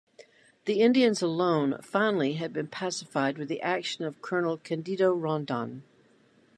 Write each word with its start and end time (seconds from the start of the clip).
The 0.65 0.81
Indians 0.81 1.21
alone 1.21 1.79
finally 1.83 2.33
had 2.33 2.53
been 2.53 2.65
pacified 2.65 3.37
with 3.37 3.49
the 3.49 3.61
action 3.61 4.03
of 4.03 4.19
colonel 4.19 4.57
Candido 4.57 5.13
Rondon. 5.13 5.83